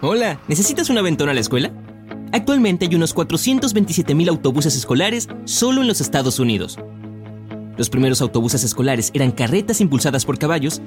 Hola, 0.00 0.40
¿necesitas 0.46 0.90
un 0.90 0.98
aventón 0.98 1.28
a 1.28 1.34
la 1.34 1.40
escuela? 1.40 1.72
Actualmente 2.30 2.86
hay 2.86 2.94
unos 2.94 3.16
427.000 3.16 4.28
autobuses 4.28 4.76
escolares 4.76 5.28
solo 5.44 5.80
en 5.82 5.88
los 5.88 6.00
Estados 6.00 6.38
Unidos. 6.38 6.78
Los 7.76 7.90
primeros 7.90 8.22
autobuses 8.22 8.62
escolares 8.62 9.10
eran 9.12 9.32
carretas 9.32 9.80
impulsadas 9.80 10.24
por 10.24 10.38
caballos 10.38 10.80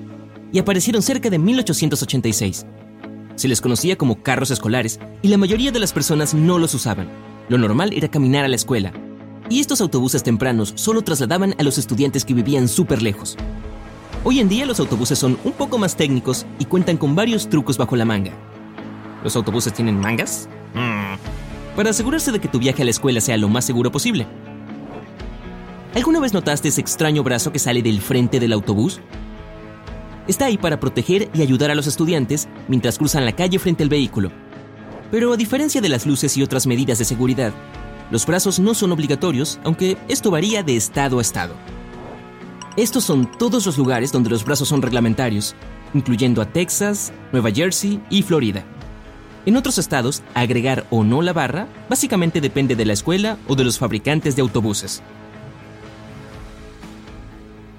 y 0.53 0.59
aparecieron 0.59 1.01
cerca 1.01 1.29
de 1.29 1.39
1886. 1.39 2.65
Se 3.35 3.47
les 3.49 3.59
conocía 3.59 3.97
como 3.97 4.23
carros 4.23 4.49
escolares 4.49 4.97
y 5.21 5.27
la 5.27 5.37
mayoría 5.37 5.73
de 5.73 5.79
las 5.79 5.91
personas 5.91 6.33
no 6.33 6.57
los 6.57 6.73
usaban. 6.73 7.09
Lo 7.49 7.57
normal 7.57 7.91
era 7.91 8.07
caminar 8.07 8.45
a 8.45 8.47
la 8.47 8.55
escuela. 8.55 8.93
Y 9.49 9.59
estos 9.59 9.81
autobuses 9.81 10.23
tempranos 10.23 10.71
solo 10.75 11.01
trasladaban 11.01 11.53
a 11.57 11.63
los 11.63 11.77
estudiantes 11.77 12.23
que 12.23 12.33
vivían 12.33 12.69
súper 12.69 13.01
lejos. 13.01 13.35
Hoy 14.23 14.39
en 14.39 14.47
día 14.47 14.65
los 14.65 14.79
autobuses 14.79 15.19
son 15.19 15.37
un 15.43 15.51
poco 15.51 15.77
más 15.77 15.97
técnicos 15.97 16.45
y 16.59 16.65
cuentan 16.65 16.95
con 16.95 17.13
varios 17.13 17.49
trucos 17.49 17.77
bajo 17.77 17.97
la 17.97 18.05
manga. 18.05 18.31
¿Los 19.23 19.35
autobuses 19.35 19.73
tienen 19.73 19.99
mangas? 19.99 20.49
Mm. 20.73 21.75
Para 21.75 21.91
asegurarse 21.91 22.31
de 22.31 22.39
que 22.39 22.47
tu 22.47 22.59
viaje 22.59 22.81
a 22.81 22.85
la 22.85 22.91
escuela 22.91 23.21
sea 23.21 23.37
lo 23.37 23.49
más 23.49 23.65
seguro 23.65 23.91
posible. 23.91 24.27
¿Alguna 25.95 26.19
vez 26.19 26.33
notaste 26.33 26.69
ese 26.69 26.81
extraño 26.81 27.23
brazo 27.23 27.51
que 27.51 27.59
sale 27.59 27.81
del 27.81 28.01
frente 28.01 28.39
del 28.39 28.53
autobús? 28.53 29.01
Está 30.27 30.45
ahí 30.45 30.57
para 30.57 30.79
proteger 30.79 31.29
y 31.33 31.41
ayudar 31.41 31.71
a 31.71 31.75
los 31.75 31.87
estudiantes 31.87 32.47
mientras 32.67 32.97
cruzan 32.97 33.25
la 33.25 33.35
calle 33.35 33.59
frente 33.59 33.83
al 33.83 33.89
vehículo. 33.89 34.31
Pero 35.11 35.33
a 35.33 35.37
diferencia 35.37 35.81
de 35.81 35.89
las 35.89 36.05
luces 36.05 36.37
y 36.37 36.43
otras 36.43 36.67
medidas 36.67 36.99
de 36.99 37.05
seguridad, 37.05 37.51
los 38.11 38.25
brazos 38.25 38.59
no 38.59 38.73
son 38.73 38.91
obligatorios, 38.91 39.59
aunque 39.63 39.97
esto 40.07 40.31
varía 40.31 40.63
de 40.63 40.77
estado 40.77 41.19
a 41.19 41.21
estado. 41.21 41.55
Estos 42.77 43.03
son 43.03 43.29
todos 43.29 43.65
los 43.65 43.77
lugares 43.77 44.11
donde 44.13 44.29
los 44.29 44.45
brazos 44.45 44.69
son 44.69 44.81
reglamentarios, 44.81 45.55
incluyendo 45.93 46.41
a 46.41 46.45
Texas, 46.45 47.11
Nueva 47.33 47.51
Jersey 47.51 48.01
y 48.09 48.23
Florida. 48.23 48.63
En 49.45 49.57
otros 49.57 49.79
estados, 49.79 50.21
agregar 50.35 50.85
o 50.91 51.03
no 51.03 51.21
la 51.21 51.33
barra 51.33 51.67
básicamente 51.89 52.41
depende 52.41 52.75
de 52.75 52.85
la 52.85 52.93
escuela 52.93 53.37
o 53.47 53.55
de 53.55 53.63
los 53.63 53.79
fabricantes 53.79 54.35
de 54.35 54.43
autobuses. 54.43 55.01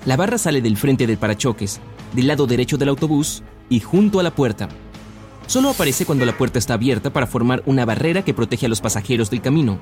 La 0.05 0.17
barra 0.17 0.39
sale 0.39 0.61
del 0.61 0.77
frente 0.77 1.07
del 1.07 1.19
parachoques, 1.19 1.81
del 2.13 2.27
lado 2.27 2.49
derecho 2.49 2.77
del 2.77 2.89
autobús 2.89 3.45
y 3.69 3.79
junto 3.79 4.19
a 4.19 4.25
la 4.25 4.35
puerta. 4.35 4.69
Solo 5.47 5.71
aparece 5.71 6.05
cuando 6.05 6.25
la 6.25 6.37
puerta 6.37 6.59
está 6.59 6.75
abierta 6.75 7.13
para 7.13 7.29
formar 7.29 7.63
una 7.67 7.85
barrera 7.85 8.25
que 8.25 8.35
protege 8.35 8.67
a 8.67 8.69
los 8.69 8.81
pasajeros 8.81 9.31
del 9.31 9.41
camino. 9.41 9.79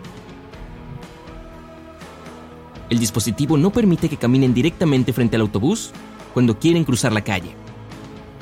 El 2.91 2.99
dispositivo 2.99 3.57
no 3.57 3.71
permite 3.71 4.11
que 4.11 4.19
caminen 4.19 4.53
directamente 4.53 5.15
frente 5.15 5.37
al 5.37 5.43
autobús 5.43 5.93
cuando 6.35 6.59
quieren 6.59 6.85
cruzar 6.85 7.13
la 7.13 7.25
calle. 7.25 7.55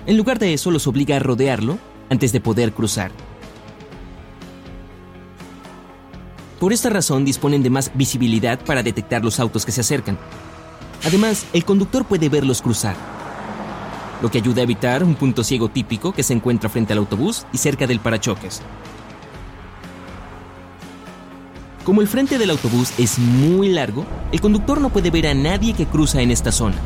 En 0.07 0.17
lugar 0.17 0.41
de 0.41 0.55
eso, 0.55 0.73
los 0.73 0.87
obliga 0.89 1.17
a 1.17 1.21
rodearlo 1.21 1.79
antes 2.11 2.33
de 2.33 2.41
poder 2.41 2.73
cruzar. 2.73 3.13
Por 6.59 6.73
esta 6.73 6.91
razón 6.91 7.25
disponen 7.25 7.63
de 7.63 7.71
más 7.71 7.93
visibilidad 7.95 8.59
para 8.59 8.83
detectar 8.83 9.23
los 9.23 9.39
autos 9.39 9.65
que 9.65 9.73
se 9.73 9.81
acercan. 9.81 10.19
Además, 11.05 11.47
el 11.53 11.65
conductor 11.65 12.05
puede 12.05 12.29
verlos 12.29 12.61
cruzar, 12.61 12.97
lo 14.21 14.31
que 14.31 14.39
ayuda 14.39 14.61
a 14.61 14.65
evitar 14.65 15.05
un 15.05 15.15
punto 15.15 15.45
ciego 15.45 15.69
típico 15.69 16.13
que 16.13 16.25
se 16.25 16.35
encuentra 16.35 16.69
frente 16.69 16.93
al 16.93 16.99
autobús 16.99 17.47
y 17.53 17.59
cerca 17.59 17.87
del 17.87 18.01
parachoques. 18.01 18.63
Como 21.85 22.01
el 22.03 22.09
frente 22.09 22.37
del 22.37 22.51
autobús 22.51 22.93
es 22.99 23.19
muy 23.19 23.69
largo, 23.69 24.05
el 24.33 24.41
conductor 24.41 24.81
no 24.81 24.91
puede 24.91 25.11
ver 25.11 25.29
a 25.29 25.35
nadie 25.35 25.73
que 25.73 25.87
cruza 25.87 26.21
en 26.21 26.33
esta 26.33 26.51
zona, 26.51 26.77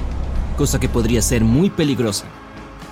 cosa 0.58 0.78
que 0.78 0.90
podría 0.90 1.22
ser 1.22 1.42
muy 1.42 1.70
peligrosa. 1.70 2.26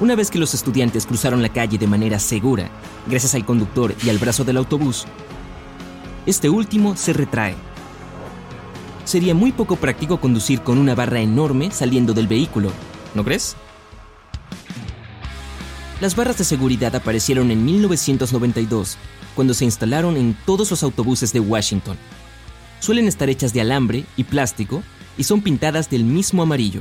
Una 0.00 0.16
vez 0.16 0.30
que 0.30 0.38
los 0.38 0.54
estudiantes 0.54 1.04
cruzaron 1.04 1.42
la 1.42 1.50
calle 1.50 1.76
de 1.76 1.86
manera 1.86 2.18
segura, 2.18 2.70
gracias 3.06 3.34
al 3.34 3.44
conductor 3.44 3.94
y 4.02 4.08
al 4.08 4.18
brazo 4.18 4.44
del 4.44 4.56
autobús, 4.56 5.06
este 6.30 6.48
último 6.48 6.96
se 6.96 7.12
retrae. 7.12 7.54
Sería 9.04 9.34
muy 9.34 9.52
poco 9.52 9.76
práctico 9.76 10.20
conducir 10.20 10.62
con 10.62 10.78
una 10.78 10.94
barra 10.94 11.20
enorme 11.20 11.70
saliendo 11.70 12.14
del 12.14 12.28
vehículo, 12.28 12.70
¿no 13.14 13.24
crees? 13.24 13.56
Las 16.00 16.16
barras 16.16 16.38
de 16.38 16.44
seguridad 16.44 16.94
aparecieron 16.94 17.50
en 17.50 17.64
1992, 17.64 18.96
cuando 19.34 19.52
se 19.52 19.64
instalaron 19.64 20.16
en 20.16 20.36
todos 20.46 20.70
los 20.70 20.82
autobuses 20.82 21.32
de 21.32 21.40
Washington. 21.40 21.96
Suelen 22.78 23.08
estar 23.08 23.28
hechas 23.28 23.52
de 23.52 23.60
alambre 23.60 24.04
y 24.16 24.24
plástico 24.24 24.82
y 25.18 25.24
son 25.24 25.42
pintadas 25.42 25.90
del 25.90 26.04
mismo 26.04 26.42
amarillo. 26.42 26.80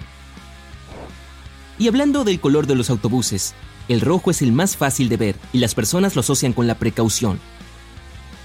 Y 1.77 1.87
hablando 1.87 2.23
del 2.23 2.39
color 2.39 2.67
de 2.67 2.75
los 2.75 2.89
autobuses, 2.89 3.55
el 3.87 4.01
rojo 4.01 4.31
es 4.31 4.41
el 4.41 4.51
más 4.51 4.77
fácil 4.77 5.09
de 5.09 5.17
ver 5.17 5.35
y 5.51 5.57
las 5.57 5.75
personas 5.75 6.15
lo 6.15 6.21
asocian 6.21 6.53
con 6.53 6.67
la 6.67 6.75
precaución, 6.75 7.39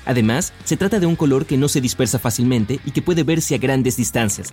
Además, 0.07 0.53
se 0.65 0.77
trata 0.77 1.01
de 1.01 1.07
un 1.07 1.17
color 1.17 1.47
que 1.47 1.57
no 1.57 1.69
se 1.69 1.81
dispersa 1.81 2.19
fácilmente 2.19 2.81
y 2.85 2.91
que 2.91 3.03
puede 3.03 3.23
verse 3.23 3.55
a 3.55 3.59
grandes 3.59 3.97
distancias. 3.97 4.51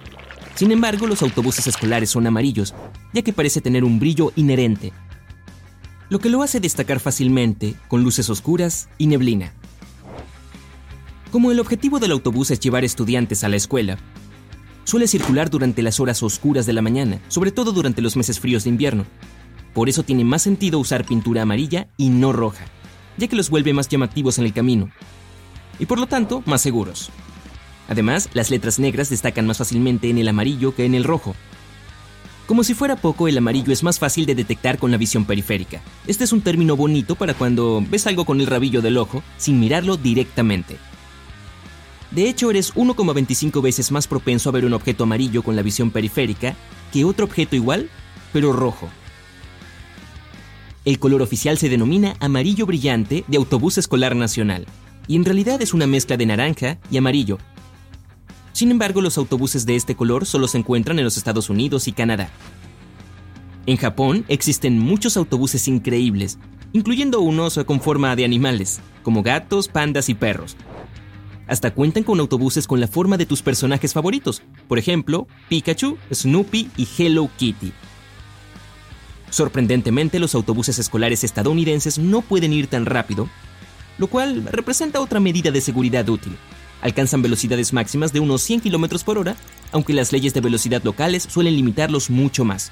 Sin 0.56 0.72
embargo, 0.72 1.08
los 1.08 1.22
autobuses 1.22 1.68
escolares 1.68 2.10
son 2.10 2.28
amarillos, 2.28 2.74
ya 3.14 3.22
que 3.22 3.34
parece 3.34 3.62
tener 3.62 3.84
un 3.84 4.00
brillo 4.00 4.32
inherente, 4.36 4.94
lo 6.12 6.20
que 6.20 6.30
lo 6.30 6.44
hace 6.44 6.60
destacar 6.60 7.00
fácilmente 7.00 7.76
con 7.88 8.04
luces 8.04 8.30
oscuras 8.30 8.90
y 8.98 9.08
neblina. 9.08 9.54
Como 11.32 11.52
el 11.52 11.60
objetivo 11.62 12.00
del 12.00 12.12
autobús 12.12 12.52
es 12.52 12.60
llevar 12.60 12.84
estudiantes 12.84 13.46
a 13.46 13.50
la 13.50 13.56
escuela, 13.56 13.98
suele 14.84 15.08
circular 15.08 15.50
durante 15.50 15.82
las 15.82 16.02
horas 16.02 16.22
oscuras 16.22 16.66
de 16.66 16.74
la 16.74 16.82
mañana, 16.82 17.22
sobre 17.30 17.52
todo 17.52 17.72
durante 17.72 18.02
los 18.02 18.18
meses 18.18 18.42
fríos 18.42 18.66
de 18.66 18.72
invierno. 18.72 19.06
Por 19.74 19.88
eso 19.88 20.04
tiene 20.04 20.26
más 20.26 20.42
sentido 20.42 20.80
usar 20.80 21.06
pintura 21.06 21.44
amarilla 21.44 21.88
y 21.96 22.10
no 22.10 22.34
roja, 22.34 22.66
ya 23.16 23.30
que 23.30 23.38
los 23.38 23.50
vuelve 23.50 23.72
más 23.74 23.88
llamativos 23.88 24.38
en 24.38 24.44
el 24.44 24.52
camino, 24.52 24.90
y 25.82 25.88
por 25.88 26.00
lo 26.00 26.08
tanto 26.08 26.44
más 26.46 26.62
seguros. 26.62 27.10
Además, 27.90 28.30
las 28.34 28.52
letras 28.52 28.80
negras 28.80 29.10
destacan 29.10 29.48
más 29.48 29.58
fácilmente 29.58 30.10
en 30.10 30.20
el 30.20 30.28
amarillo 30.30 30.74
que 30.76 30.86
en 30.86 30.96
el 30.96 31.04
rojo. 31.04 31.36
Como 32.46 32.64
si 32.64 32.74
fuera 32.76 32.96
poco, 32.96 33.28
el 33.28 33.38
amarillo 33.38 33.74
es 33.74 33.82
más 33.82 33.98
fácil 33.98 34.26
de 34.26 34.36
detectar 34.36 34.78
con 34.78 34.92
la 34.92 34.98
visión 34.98 35.26
periférica. 35.26 35.82
Este 36.06 36.24
es 36.24 36.32
un 36.34 36.42
término 36.42 36.78
bonito 36.78 37.16
para 37.16 37.34
cuando 37.34 37.84
ves 37.90 38.06
algo 38.06 38.26
con 38.26 38.40
el 38.40 38.48
rabillo 38.48 38.82
del 38.82 38.98
ojo 38.98 39.24
sin 39.38 39.60
mirarlo 39.60 39.98
directamente. 39.98 40.78
De 42.12 42.30
hecho, 42.30 42.52
eres 42.52 42.76
1,25 42.76 43.62
veces 43.62 43.92
más 43.92 44.08
propenso 44.08 44.50
a 44.50 44.52
ver 44.52 44.66
un 44.66 44.74
objeto 44.74 45.06
amarillo 45.06 45.42
con 45.42 45.56
la 45.56 45.64
visión 45.64 45.90
periférica 45.90 46.56
que 46.94 47.06
otro 47.06 47.26
objeto 47.26 47.56
igual, 47.56 47.90
pero 48.34 48.54
rojo. 48.54 48.88
El 50.86 51.00
color 51.00 51.22
oficial 51.24 51.58
se 51.58 51.70
denomina 51.70 52.16
amarillo 52.20 52.66
brillante 52.66 53.24
de 53.28 53.38
autobús 53.38 53.78
escolar 53.78 54.16
nacional 54.16 54.68
y 55.08 55.16
en 55.16 55.26
realidad 55.26 55.62
es 55.62 55.74
una 55.74 55.88
mezcla 55.88 56.18
de 56.18 56.26
naranja 56.26 56.80
y 56.90 56.98
amarillo. 56.98 57.38
Sin 58.54 58.72
embargo, 58.72 59.02
los 59.02 59.18
autobuses 59.18 59.66
de 59.66 59.76
este 59.76 59.96
color 59.96 60.26
solo 60.26 60.48
se 60.48 60.58
encuentran 60.58 61.00
en 61.00 61.06
los 61.06 61.18
Estados 61.18 61.50
Unidos 61.50 61.88
y 61.88 61.94
Canadá. 61.94 62.30
En 63.66 63.78
Japón 63.78 64.26
existen 64.28 64.80
muchos 64.80 65.18
autobuses 65.18 65.68
increíbles, 65.68 66.38
incluyendo 66.74 67.22
unos 67.22 67.60
con 67.66 67.80
forma 67.80 68.16
de 68.16 68.26
animales, 68.26 68.82
como 69.04 69.24
gatos, 69.24 69.68
pandas 69.68 70.10
y 70.10 70.16
perros. 70.16 70.58
Hasta 71.48 71.74
cuentan 71.74 72.04
con 72.04 72.20
autobuses 72.20 72.68
con 72.68 72.80
la 72.80 72.88
forma 72.88 73.18
de 73.18 73.26
tus 73.26 73.42
personajes 73.42 73.94
favoritos, 73.94 74.42
por 74.68 74.80
ejemplo, 74.80 75.28
Pikachu, 75.50 75.98
Snoopy 76.14 76.70
y 76.78 76.88
Hello 76.98 77.30
Kitty. 77.38 77.74
Sorprendentemente, 79.30 80.20
los 80.20 80.36
autobuses 80.36 80.78
escolares 80.80 81.24
estadounidenses 81.24 81.98
no 81.98 82.22
pueden 82.22 82.54
ir 82.54 82.68
tan 82.68 82.86
rápido 82.86 83.30
lo 83.98 84.08
cual 84.08 84.46
representa 84.52 85.02
otra 85.02 85.20
medida 85.20 85.52
de 85.52 85.62
seguridad 85.62 86.08
útil. 86.10 86.36
Alcanzan 86.82 87.22
velocidades 87.22 87.74
máximas 87.74 88.12
de 88.12 88.20
unos 88.20 88.42
100 88.42 88.62
km 88.62 89.04
por 89.04 89.18
hora, 89.18 89.36
aunque 89.72 89.94
las 89.94 90.12
leyes 90.12 90.34
de 90.34 90.42
velocidad 90.42 90.84
locales 90.84 91.24
suelen 91.24 91.56
limitarlos 91.56 92.10
mucho 92.10 92.44
más. 92.44 92.72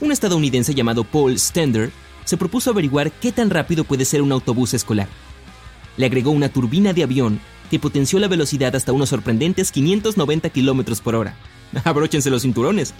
Un 0.00 0.12
estadounidense 0.12 0.74
llamado 0.74 1.04
Paul 1.04 1.38
Stender 1.38 1.90
se 2.24 2.36
propuso 2.36 2.70
averiguar 2.70 3.10
qué 3.12 3.32
tan 3.32 3.50
rápido 3.50 3.84
puede 3.84 4.04
ser 4.04 4.22
un 4.22 4.32
autobús 4.32 4.74
escolar. 4.74 5.08
Le 5.96 6.06
agregó 6.06 6.30
una 6.30 6.48
turbina 6.48 6.92
de 6.92 7.02
avión 7.02 7.40
que 7.70 7.78
potenció 7.78 8.18
la 8.18 8.28
velocidad 8.28 8.74
hasta 8.76 8.92
unos 8.92 9.08
sorprendentes 9.08 9.72
590 9.72 10.50
km 10.50 11.00
por 11.00 11.14
hora. 11.14 11.36
Abróchense 11.84 12.30
los 12.30 12.42
cinturones. 12.42 12.94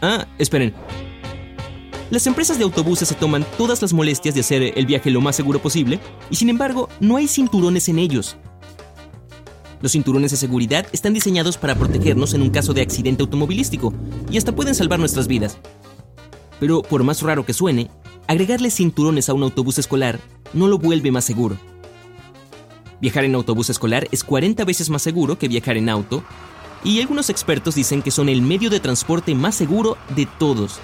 Ah, 0.00 0.26
esperen. 0.38 0.74
Las 2.12 2.26
empresas 2.26 2.58
de 2.58 2.64
autobuses 2.64 3.08
se 3.08 3.14
toman 3.14 3.42
todas 3.56 3.80
las 3.80 3.94
molestias 3.94 4.34
de 4.34 4.42
hacer 4.42 4.74
el 4.76 4.84
viaje 4.84 5.10
lo 5.10 5.22
más 5.22 5.34
seguro 5.34 5.62
posible 5.62 5.98
y 6.28 6.36
sin 6.36 6.50
embargo 6.50 6.90
no 7.00 7.16
hay 7.16 7.26
cinturones 7.26 7.88
en 7.88 7.98
ellos. 7.98 8.36
Los 9.80 9.92
cinturones 9.92 10.30
de 10.30 10.36
seguridad 10.36 10.86
están 10.92 11.14
diseñados 11.14 11.56
para 11.56 11.74
protegernos 11.74 12.34
en 12.34 12.42
un 12.42 12.50
caso 12.50 12.74
de 12.74 12.82
accidente 12.82 13.22
automovilístico 13.22 13.94
y 14.30 14.36
hasta 14.36 14.54
pueden 14.54 14.74
salvar 14.74 14.98
nuestras 14.98 15.26
vidas. 15.26 15.56
Pero 16.60 16.82
por 16.82 17.02
más 17.02 17.22
raro 17.22 17.46
que 17.46 17.54
suene, 17.54 17.90
agregarle 18.26 18.70
cinturones 18.70 19.30
a 19.30 19.32
un 19.32 19.44
autobús 19.44 19.78
escolar 19.78 20.20
no 20.52 20.68
lo 20.68 20.76
vuelve 20.76 21.10
más 21.10 21.24
seguro. 21.24 21.56
Viajar 23.00 23.24
en 23.24 23.36
autobús 23.36 23.70
escolar 23.70 24.06
es 24.12 24.22
40 24.22 24.66
veces 24.66 24.90
más 24.90 25.00
seguro 25.00 25.38
que 25.38 25.48
viajar 25.48 25.78
en 25.78 25.88
auto 25.88 26.22
y 26.84 27.00
algunos 27.00 27.30
expertos 27.30 27.74
dicen 27.74 28.02
que 28.02 28.10
son 28.10 28.28
el 28.28 28.42
medio 28.42 28.68
de 28.68 28.80
transporte 28.80 29.34
más 29.34 29.54
seguro 29.54 29.96
de 30.14 30.28
todos, 30.38 30.78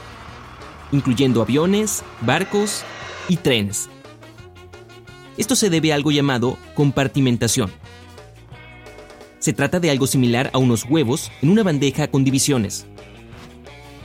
incluyendo 0.93 1.43
aviones, 1.43 2.03
barcos 2.21 2.85
y 3.29 3.37
trenes. 3.37 3.89
Esto 5.37 5.55
se 5.55 5.71
debe 5.71 5.93
a 5.93 5.95
algo 5.95 6.11
llamado 6.11 6.59
compartimentación. 6.75 7.71
Se 9.39 9.53
trata 9.53 9.79
de 9.79 9.91
algo 9.91 10.07
similar 10.07 10.51
a 10.53 10.59
unos 10.59 10.85
huevos 10.85 11.31
en 11.43 11.51
una 11.51 11.63
bandeja 11.63 12.09
con 12.09 12.25
divisiones. 12.25 12.87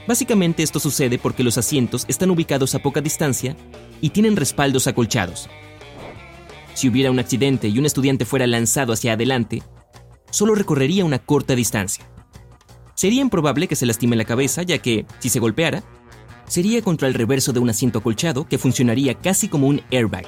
Básicamente 0.08 0.64
esto 0.64 0.80
sucede 0.80 1.18
porque 1.18 1.44
los 1.44 1.58
asientos 1.58 2.06
están 2.08 2.30
ubicados 2.30 2.76
a 2.76 2.80
poca 2.80 3.02
distancia 3.02 3.56
y 4.02 4.10
tienen 4.10 4.36
respaldos 4.36 4.86
acolchados. 4.88 5.50
Si 6.74 6.90
hubiera 6.90 7.10
un 7.12 7.20
accidente 7.20 7.68
y 7.68 7.80
un 7.80 7.86
estudiante 7.86 8.26
fuera 8.26 8.46
lanzado 8.46 8.94
hacia 8.94 9.14
adelante, 9.14 9.64
solo 10.30 10.56
recorrería 10.56 11.06
una 11.06 11.20
corta 11.20 11.56
distancia. 11.56 12.06
Sería 12.96 13.22
improbable 13.22 13.68
que 13.68 13.76
se 13.76 13.86
lastime 13.86 14.16
la 14.16 14.26
cabeza, 14.26 14.64
ya 14.64 14.78
que, 14.78 15.06
si 15.20 15.30
se 15.30 15.40
golpeara, 15.40 15.84
sería 16.54 16.84
contra 16.84 17.08
el 17.08 17.16
reverso 17.16 17.52
de 17.52 17.60
un 17.60 17.72
asiento 17.72 17.98
acolchado 17.98 18.48
que 18.48 18.60
funcionaría 18.60 19.16
casi 19.16 19.48
como 19.48 19.66
un 19.66 19.82
airbag. 19.92 20.28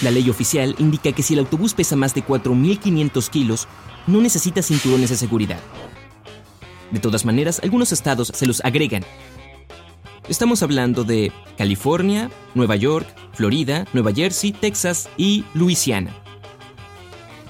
La 0.00 0.10
ley 0.10 0.30
oficial 0.30 0.74
indica 0.78 1.12
que 1.12 1.22
si 1.22 1.34
el 1.34 1.40
autobús 1.40 1.74
pesa 1.74 1.96
más 1.96 2.14
de 2.14 2.24
4.500 2.24 3.28
kilos, 3.28 3.68
no 4.06 4.22
necesita 4.22 4.62
cinturones 4.62 5.10
de 5.10 5.16
seguridad. 5.16 5.60
De 6.90 6.98
todas 6.98 7.26
maneras, 7.26 7.60
algunos 7.62 7.92
estados 7.92 8.32
se 8.34 8.46
los 8.46 8.64
agregan. 8.64 9.04
Estamos 10.30 10.62
hablando 10.62 11.04
de 11.04 11.30
California, 11.58 12.30
Nueva 12.54 12.76
York, 12.76 13.06
Florida, 13.34 13.86
Nueva 13.92 14.14
Jersey, 14.14 14.52
Texas 14.52 15.10
y 15.18 15.44
Luisiana. 15.52 16.10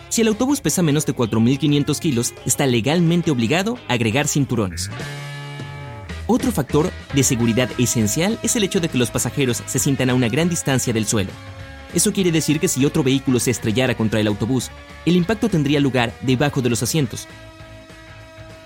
Si 0.09 0.23
el 0.23 0.29
autobús 0.29 0.61
pesa 0.61 0.83
menos 0.83 1.07
de 1.07 1.15
4.500 1.15 1.99
kilos, 2.01 2.35
está 2.45 2.67
legalmente 2.67 3.31
obligado 3.31 3.79
a 3.87 3.93
agregar 3.93 4.27
cinturones. 4.27 4.91
Otro 6.35 6.51
factor 6.51 6.91
de 7.13 7.23
seguridad 7.25 7.69
esencial 7.77 8.39
es 8.43 8.57
el 8.57 8.65
hecho 8.65 8.81
de 8.81 8.89
que 8.89 8.97
los 8.97 9.11
pasajeros 9.11 9.63
se 9.67 9.79
sientan 9.79 10.09
a 10.09 10.15
una 10.15 10.31
gran 10.31 10.49
distancia 10.49 10.91
del 10.95 11.05
suelo. 11.05 11.31
Eso 11.93 12.11
quiere 12.11 12.33
decir 12.33 12.59
que 12.59 12.69
si 12.69 12.87
otro 12.87 13.03
vehículo 13.03 13.39
se 13.39 13.51
estrellara 13.51 13.95
contra 13.95 14.19
el 14.19 14.27
autobús, 14.27 14.71
el 15.05 15.15
impacto 15.15 15.51
tendría 15.51 15.79
lugar 15.79 16.15
debajo 16.23 16.63
de 16.63 16.71
los 16.71 16.83
asientos. 16.83 17.29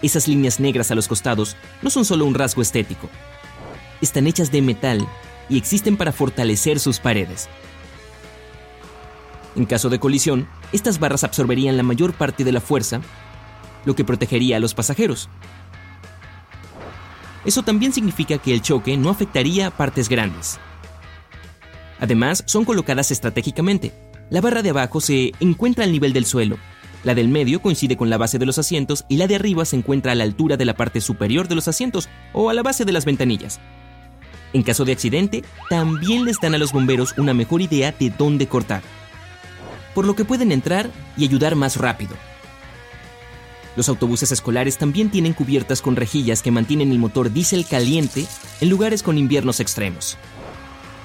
Esas 0.01 0.29
líneas 0.29 0.61
negras 0.61 0.93
a 0.93 0.95
los 0.95 1.09
costados 1.09 1.57
no 1.83 1.91
son 1.91 2.05
solo 2.05 2.25
un 2.25 2.35
rasgo 2.35 2.63
estético. 2.63 3.11
Están 4.01 4.29
hechas 4.29 4.53
de 4.53 4.63
metal 4.63 5.05
y 5.49 5.59
existen 5.59 5.97
para 5.97 6.13
fortalecer 6.13 6.79
sus 6.79 7.01
paredes. 7.01 7.49
En 9.57 9.67
caso 9.67 9.89
de 9.89 9.99
colisión, 9.99 10.49
estas 10.71 11.01
barras 11.01 11.25
absorberían 11.25 11.77
la 11.77 11.83
mayor 11.83 12.13
parte 12.13 12.45
de 12.45 12.53
la 12.53 12.61
fuerza, 12.61 13.01
lo 13.85 13.97
que 13.97 14.05
protegería 14.05 14.59
a 14.59 14.61
los 14.61 14.73
pasajeros. 14.73 15.29
Eso 17.45 17.63
también 17.63 17.93
significa 17.93 18.39
que 18.39 18.53
el 18.53 18.63
choque 18.63 18.97
no 18.97 19.11
afectaría 19.11 19.71
partes 19.71 20.09
grandes. 20.09 20.59
Además, 22.01 22.43
son 22.47 22.65
colocadas 22.65 23.11
estratégicamente. 23.11 23.93
La 24.31 24.41
barra 24.41 24.63
de 24.63 24.71
abajo 24.71 25.01
se 25.01 25.33
encuentra 25.41 25.85
al 25.85 25.93
nivel 25.93 26.13
del 26.13 26.27
suelo, 26.27 26.59
la 27.05 27.15
del 27.15 27.29
medio 27.29 27.63
coincide 27.63 27.97
con 27.97 28.11
la 28.11 28.19
base 28.19 28.39
de 28.39 28.47
los 28.47 28.59
asientos 28.59 29.05
y 29.09 29.17
la 29.17 29.29
de 29.29 29.37
arriba 29.37 29.65
se 29.65 29.77
encuentra 29.77 30.13
a 30.13 30.15
la 30.17 30.25
altura 30.25 30.57
de 30.57 30.65
la 30.65 30.75
parte 30.75 31.01
superior 31.01 31.47
de 31.47 31.55
los 31.55 31.69
asientos 31.69 32.09
o 32.33 32.51
a 32.51 32.55
la 32.55 32.63
base 32.63 32.85
de 32.85 32.93
las 32.93 33.05
ventanillas. 33.05 33.61
En 34.53 34.63
caso 34.63 34.85
de 34.85 34.93
accidente, 34.93 35.45
también 35.71 36.25
les 36.25 36.41
dan 36.41 36.55
a 36.55 36.59
los 36.59 36.73
bomberos 36.73 37.15
una 37.17 37.35
mejor 37.35 37.63
idea 37.63 37.93
de 37.93 38.11
dónde 38.11 38.49
cortar 38.49 38.83
por 39.97 40.05
lo 40.05 40.15
que 40.15 40.27
pueden 40.27 40.53
entrar 40.53 40.91
y 41.17 41.25
ayudar 41.25 41.57
más 41.57 41.79
rápido. 41.79 42.15
Los 43.77 43.91
autobuses 43.91 44.33
escolares 44.33 44.79
también 44.79 45.11
tienen 45.11 45.35
cubiertas 45.35 45.83
con 45.83 45.97
rejillas 45.97 46.43
que 46.43 46.51
mantienen 46.51 46.91
el 46.91 46.99
motor 46.99 47.31
diésel 47.31 47.67
caliente 47.67 48.27
en 48.61 48.71
lugares 48.71 49.03
con 49.03 49.19
inviernos 49.19 49.61
extremos. 49.61 50.17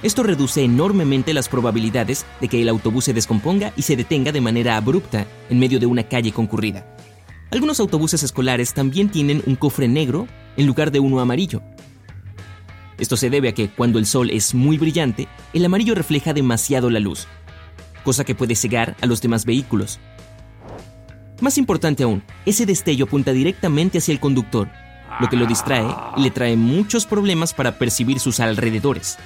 Esto 0.04 0.24
reduce 0.24 0.64
enormemente 0.64 1.34
las 1.34 1.48
probabilidades 1.48 2.26
de 2.40 2.48
que 2.48 2.62
el 2.62 2.70
autobús 2.70 3.06
se 3.06 3.14
descomponga 3.14 3.72
y 3.76 3.84
se 3.84 3.96
detenga 3.96 4.32
de 4.32 4.42
manera 4.42 4.78
abrupta 4.78 5.28
en 5.50 5.60
medio 5.60 5.80
de 5.80 5.86
una 5.86 6.04
calle 6.04 6.32
concurrida. 6.32 6.88
Algunos 7.52 7.80
autobuses 7.82 8.24
escolares 8.24 8.74
también 8.74 9.10
tienen 9.10 9.44
un 9.46 9.56
cofre 9.56 9.88
negro 9.88 10.28
en 10.56 10.66
lugar 10.66 10.92
de 10.92 11.02
uno 11.02 11.20
amarillo. 11.20 11.62
Esto 12.98 13.18
se 13.18 13.30
debe 13.30 13.50
a 13.50 13.54
que 13.54 13.70
cuando 13.70 14.00
el 14.00 14.06
sol 14.06 14.30
es 14.30 14.56
muy 14.56 14.78
brillante, 14.78 15.28
el 15.54 15.66
amarillo 15.66 15.94
refleja 15.94 16.34
demasiado 16.34 16.90
la 16.90 17.00
luz, 17.00 17.28
cosa 18.04 18.24
que 18.24 18.36
puede 18.36 18.56
cegar 18.56 18.96
a 19.02 19.06
los 19.06 19.22
demás 19.22 19.46
vehículos. 19.46 20.00
Más 21.42 21.58
importante 21.58 22.04
aún, 22.04 22.22
ese 22.46 22.68
destello 22.68 23.06
apunta 23.06 23.34
directamente 23.34 23.98
hacia 23.98 24.14
el 24.14 24.20
conductor, 24.20 24.70
lo 25.20 25.28
que 25.28 25.36
lo 25.36 25.48
distrae 25.48 25.88
y 26.16 26.22
le 26.22 26.30
trae 26.30 26.56
muchos 26.56 27.08
problemas 27.08 27.52
para 27.54 27.80
percibir 27.80 28.20
sus 28.20 28.40
alrededores. 28.40 29.18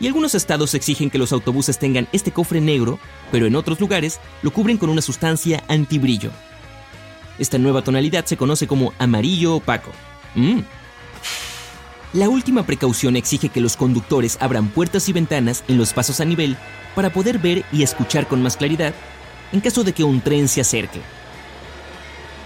Y 0.00 0.06
algunos 0.06 0.34
estados 0.34 0.74
exigen 0.74 1.10
que 1.10 1.18
los 1.18 1.32
autobuses 1.32 1.78
tengan 1.78 2.08
este 2.12 2.32
cofre 2.32 2.62
negro, 2.62 2.98
pero 3.30 3.46
en 3.46 3.56
otros 3.56 3.78
lugares 3.78 4.18
lo 4.40 4.52
cubren 4.52 4.78
con 4.78 4.88
una 4.88 5.02
sustancia 5.02 5.62
antibrillo. 5.68 6.30
Esta 7.38 7.58
nueva 7.58 7.82
tonalidad 7.82 8.24
se 8.24 8.38
conoce 8.38 8.66
como 8.66 8.94
amarillo 8.98 9.56
opaco. 9.56 9.90
Mm. 10.34 10.60
La 12.14 12.30
última 12.30 12.64
precaución 12.64 13.16
exige 13.16 13.50
que 13.50 13.60
los 13.60 13.76
conductores 13.76 14.38
abran 14.40 14.68
puertas 14.68 15.10
y 15.10 15.12
ventanas 15.12 15.62
en 15.68 15.76
los 15.76 15.92
pasos 15.92 16.20
a 16.20 16.24
nivel 16.24 16.56
para 16.94 17.10
poder 17.10 17.38
ver 17.38 17.66
y 17.70 17.82
escuchar 17.82 18.26
con 18.26 18.42
más 18.42 18.56
claridad 18.56 18.94
en 19.52 19.60
caso 19.60 19.84
de 19.84 19.92
que 19.92 20.04
un 20.04 20.20
tren 20.20 20.48
se 20.48 20.60
acerque. 20.60 21.00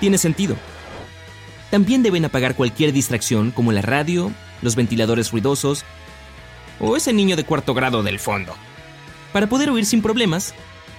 Tiene 0.00 0.19
sentido. 0.19 0.56
También 1.70 2.02
deben 2.02 2.25
apagar 2.25 2.55
cualquier 2.55 2.93
distracción 2.93 3.50
como 3.50 3.73
la 3.73 3.82
radio, 3.82 4.32
los 4.62 4.76
ventiladores 4.76 5.31
ruidosos 5.31 5.85
o 6.81 6.97
ese 6.97 7.12
niño 7.12 7.37
de 7.37 7.45
cuarto 7.45 7.75
grado 7.75 8.02
del 8.02 8.19
fondo, 8.19 8.54
para 9.33 9.49
poder 9.49 9.71
oír 9.71 9.87
sin 9.87 10.02
problemas, 10.02 10.54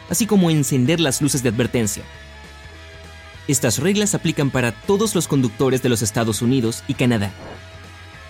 así 0.09 0.25
como 0.25 0.49
encender 0.49 0.99
las 0.99 1.21
luces 1.21 1.43
de 1.43 1.49
advertencia. 1.49 2.03
Estas 3.47 3.79
reglas 3.79 4.13
aplican 4.13 4.51
para 4.51 4.71
todos 4.71 5.15
los 5.15 5.27
conductores 5.27 5.81
de 5.81 5.89
los 5.89 6.01
Estados 6.01 6.41
Unidos 6.41 6.83
y 6.87 6.93
Canadá. 6.93 7.31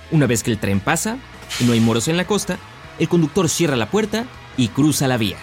Una 0.09 0.25
vez 0.25 0.41
que 0.41 0.51
el 0.51 0.57
tren 0.57 0.79
pasa 0.79 1.17
y 1.59 1.65
no 1.65 1.73
hay 1.73 1.79
moros 1.79 2.07
en 2.07 2.17
la 2.17 2.25
costa, 2.25 2.57
el 2.97 3.09
conductor 3.09 3.49
cierra 3.49 3.75
la 3.75 3.91
puerta 3.91 4.25
y 4.57 4.69
cruza 4.69 5.07
la 5.07 5.17
vía. 5.17 5.37